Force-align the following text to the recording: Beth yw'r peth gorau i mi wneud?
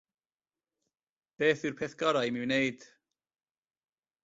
Beth 1.41 1.63
yw'r 1.67 1.77
peth 1.83 1.95
gorau 2.01 2.27
i 2.29 2.31
mi 2.39 2.43
wneud? 2.47 2.79